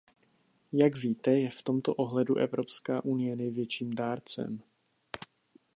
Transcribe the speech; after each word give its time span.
Jak 0.73 0.95
víte, 0.97 1.31
je 1.39 1.49
v 1.49 1.61
tomto 1.63 1.95
ohledu 1.95 2.35
Evropská 2.35 3.05
unie 3.05 3.35
největším 3.35 3.95
dárcem. 3.95 4.63